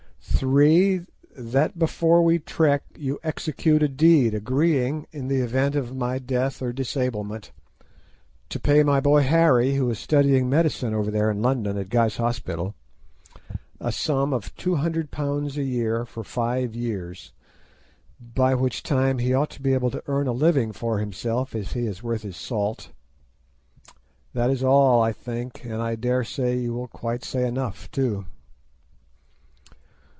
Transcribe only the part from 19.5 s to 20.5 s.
to be able to earn a